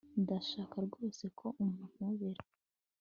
Ndashaka 0.23 0.75
rwose 0.85 1.23
ko 1.39 1.47
umpobera 1.63 2.43